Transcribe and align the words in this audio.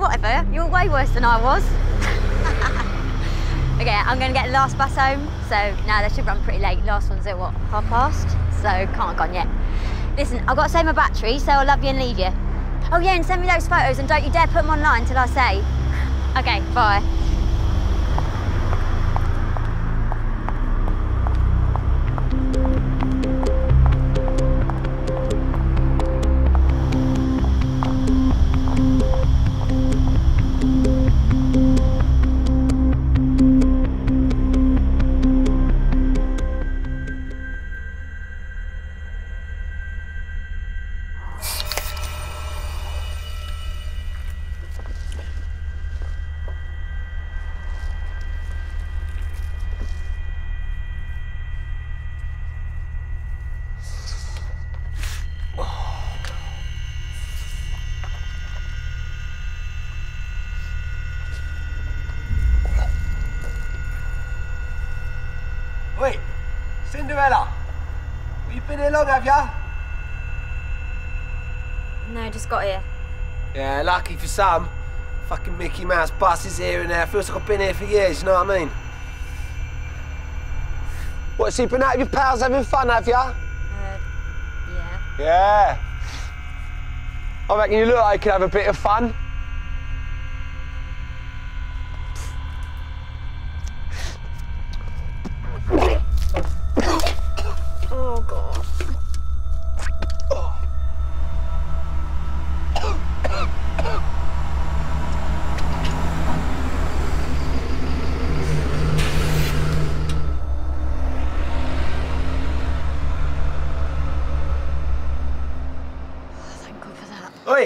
whatever. 0.00 0.46
You're 0.52 0.68
way 0.68 0.88
worse 0.88 1.10
than 1.10 1.24
I 1.24 1.42
was. 1.42 1.64
okay, 3.80 3.90
I'm 3.90 4.18
going 4.18 4.32
to 4.32 4.38
get 4.38 4.46
the 4.46 4.52
last 4.52 4.78
bus 4.78 4.94
home. 4.94 5.28
So 5.48 5.56
now 5.86 6.06
they 6.06 6.14
should 6.14 6.26
run 6.26 6.42
pretty 6.42 6.58
late. 6.58 6.84
Last 6.84 7.10
one's 7.10 7.26
at 7.26 7.38
what, 7.38 7.52
half 7.70 7.84
past? 7.86 8.28
So 8.62 8.68
can't 8.68 8.96
have 8.96 9.16
gone 9.16 9.34
yet. 9.34 9.48
Listen, 10.16 10.38
I've 10.48 10.56
got 10.56 10.64
to 10.64 10.70
save 10.70 10.86
my 10.86 10.92
battery, 10.92 11.38
so 11.38 11.52
I'll 11.52 11.66
love 11.66 11.82
you 11.82 11.90
and 11.90 11.98
leave 11.98 12.18
you. 12.18 12.30
Oh 12.92 12.98
yeah, 12.98 13.14
and 13.14 13.24
send 13.24 13.42
me 13.42 13.48
those 13.48 13.68
photos 13.68 13.98
and 13.98 14.08
don't 14.08 14.24
you 14.24 14.30
dare 14.30 14.46
put 14.46 14.62
them 14.62 14.70
online 14.70 15.02
until 15.02 15.18
I 15.18 15.26
say. 15.26 15.64
Okay, 16.36 16.60
bye. 16.74 17.25
Cinderella. 67.06 67.48
Well, 68.46 68.54
you've 68.56 68.66
been 68.66 68.80
here 68.80 68.90
long, 68.90 69.06
have 69.06 69.24
ya? 69.24 69.48
No, 72.12 72.28
just 72.30 72.48
got 72.48 72.64
here. 72.64 72.82
Yeah, 73.54 73.82
lucky 73.82 74.16
for 74.16 74.26
some. 74.26 74.68
Fucking 75.28 75.56
Mickey 75.56 75.84
Mouse 75.84 76.10
buses 76.10 76.58
here 76.58 76.80
and 76.80 76.90
there. 76.90 77.06
Feels 77.06 77.28
like 77.30 77.40
I've 77.40 77.46
been 77.46 77.60
here 77.60 77.74
for 77.74 77.84
years, 77.84 78.22
you 78.22 78.26
know 78.26 78.34
what 78.34 78.50
I 78.50 78.58
mean? 78.58 78.70
What, 81.36 81.52
so 81.52 81.62
you've 81.62 81.70
been 81.70 81.84
out 81.84 81.96
with 81.96 82.08
your 82.12 82.20
pals 82.20 82.40
having 82.40 82.64
fun, 82.64 82.88
have 82.88 83.06
ya? 83.06 83.20
Uh, 83.20 83.34
yeah. 84.74 84.98
Yeah. 85.20 85.78
I 87.48 87.56
reckon 87.56 87.78
you 87.78 87.86
look 87.86 87.98
like 87.98 88.18
you 88.18 88.22
could 88.24 88.32
have 88.32 88.42
a 88.42 88.48
bit 88.48 88.66
of 88.66 88.76
fun. 88.76 89.14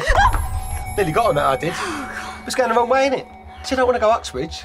For 0.00 0.94
Nearly 0.96 1.12
got 1.12 1.26
on 1.26 1.34
that, 1.36 1.46
I 1.46 1.56
did. 1.56 1.74
It's 2.46 2.54
going 2.54 2.70
the 2.70 2.74
wrong 2.74 2.88
way, 2.88 3.08
innit? 3.08 3.66
See, 3.66 3.74
I 3.74 3.76
don't 3.76 3.86
want 3.86 3.96
to 3.96 4.00
go 4.00 4.10
Uxbridge. 4.10 4.64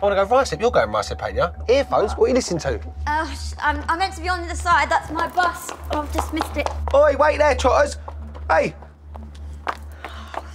I 0.00 0.04
want 0.04 0.12
to 0.16 0.24
go 0.24 0.26
Ruislip. 0.26 0.60
You're 0.60 0.70
going 0.70 0.88
Ruislip, 0.88 1.26
ain't 1.26 1.36
you? 1.36 1.74
Earphones? 1.74 2.12
What 2.12 2.26
are 2.26 2.28
you 2.28 2.34
listening 2.34 2.60
to? 2.60 2.80
Uh, 3.06 3.26
sh- 3.32 3.54
I'm, 3.58 3.82
I'm 3.88 3.98
meant 3.98 4.14
to 4.14 4.20
be 4.20 4.28
on 4.28 4.40
the 4.40 4.46
other 4.46 4.54
side. 4.54 4.90
That's 4.90 5.10
my 5.10 5.26
bus. 5.28 5.70
Oh, 5.92 6.02
I've 6.02 6.12
just 6.12 6.34
missed 6.34 6.56
it. 6.56 6.68
Oi, 6.92 7.16
wait 7.18 7.38
there, 7.38 7.54
trotters. 7.54 7.96
Hey. 8.50 8.74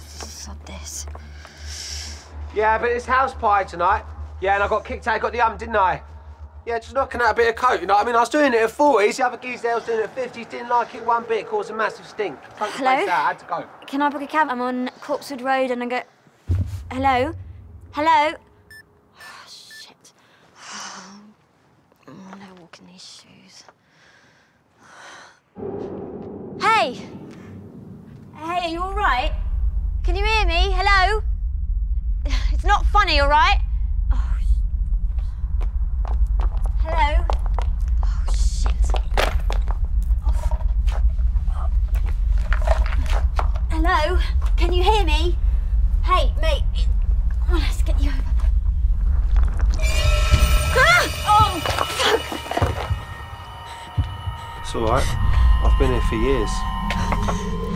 Sod 0.06 0.64
this. 0.64 1.06
Yeah, 2.54 2.78
but 2.78 2.90
it's 2.90 3.04
house 3.04 3.34
party 3.34 3.68
tonight. 3.70 4.04
Yeah, 4.40 4.54
and 4.54 4.62
I 4.62 4.68
got 4.68 4.84
kicked 4.84 5.08
out, 5.08 5.20
got 5.20 5.32
the 5.32 5.40
um, 5.40 5.56
didn't 5.56 5.76
I? 5.76 6.02
Yeah, 6.64 6.78
just 6.78 6.94
knocking 6.94 7.20
out 7.20 7.32
a 7.32 7.34
bit 7.34 7.48
of 7.48 7.56
coke, 7.56 7.80
you 7.80 7.86
know 7.88 7.94
what 7.94 8.04
I 8.04 8.06
mean? 8.06 8.14
I 8.14 8.20
was 8.20 8.28
doing 8.28 8.52
it 8.54 8.62
at 8.62 8.70
40s, 8.70 9.16
the 9.16 9.26
other 9.26 9.36
geese 9.36 9.62
there 9.62 9.74
was 9.74 9.84
doing 9.84 9.98
it 9.98 10.04
at 10.04 10.14
50s, 10.14 10.48
didn't 10.48 10.68
like 10.68 10.94
it 10.94 11.04
one 11.04 11.24
bit, 11.24 11.48
caused 11.48 11.70
a 11.70 11.74
massive 11.74 12.06
stink. 12.06 12.38
Hello? 12.56 13.04
that, 13.04 13.08
I 13.08 13.28
had 13.28 13.38
to 13.40 13.44
go. 13.46 13.64
Can 13.86 14.00
I 14.00 14.08
book 14.10 14.22
a 14.22 14.26
cab? 14.28 14.46
I'm 14.48 14.60
on 14.60 14.88
Corpswood 15.00 15.42
Road 15.42 15.72
and 15.72 15.82
I 15.82 15.86
go. 15.86 16.02
Hello? 16.92 17.34
Hello? 17.90 18.36
Oh, 19.18 19.46
shit. 19.48 20.12
Oh, 22.06 22.14
no 22.38 22.60
walk 22.60 22.78
in 22.78 22.86
these 22.86 23.04
shoes. 23.04 23.64
Hey! 26.60 26.94
Hey, 28.36 28.58
are 28.60 28.68
you 28.68 28.80
all 28.82 28.94
right? 28.94 29.32
Can 30.04 30.14
you 30.16 30.24
hear 30.24 30.46
me? 30.46 30.70
Hello? 30.76 31.22
It's 32.52 32.64
not 32.64 32.86
funny, 32.86 33.18
all 33.20 33.28
right? 33.28 33.58
Oh, 34.12 34.36
sh- 34.40 34.46
Hello? 36.84 37.24
Oh, 38.04 38.24
shit. 38.32 38.90
Hello? 43.70 44.18
Can 44.56 44.72
you 44.72 44.82
hear 44.82 45.04
me? 45.04 45.36
Hey, 46.04 46.32
mate. 46.40 46.62
it- 46.74 46.88
Come 47.46 47.56
on, 47.56 47.60
let's 47.60 47.82
get 47.82 48.00
you 48.00 48.10
over. 48.10 48.22
Ah! 50.74 51.04
Oh, 51.26 51.60
fuck! 51.64 52.22
It's 54.72 54.78
all 54.78 54.88
right. 54.88 55.06
I've 55.62 55.78
been 55.78 55.90
here 55.90 56.00
for 56.00 56.14
years. 56.14 57.71